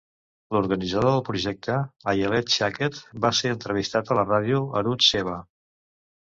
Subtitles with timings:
[0.55, 1.75] L'organitzador del projecte,
[2.13, 5.37] Ayelet Shaked va ser entrevistat a la ràdio Arutz Sheva.